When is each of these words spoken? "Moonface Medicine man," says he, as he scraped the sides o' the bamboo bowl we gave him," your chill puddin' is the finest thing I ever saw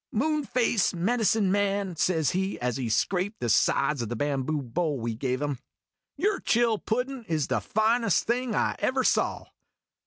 "Moonface 0.11 0.95
Medicine 0.95 1.51
man," 1.51 1.95
says 1.95 2.31
he, 2.31 2.59
as 2.59 2.77
he 2.77 2.89
scraped 2.89 3.39
the 3.39 3.49
sides 3.49 4.01
o' 4.01 4.05
the 4.07 4.15
bamboo 4.15 4.59
bowl 4.63 4.99
we 4.99 5.13
gave 5.13 5.43
him," 5.43 5.59
your 6.17 6.39
chill 6.39 6.79
puddin' 6.79 7.23
is 7.25 7.45
the 7.45 7.61
finest 7.61 8.23
thing 8.25 8.55
I 8.55 8.75
ever 8.79 9.03
saw 9.03 9.45